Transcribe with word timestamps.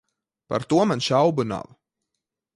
Par 0.49 0.63
to 0.71 0.79
man 0.91 1.03
šaubu 1.09 1.47
nav. 1.53 1.67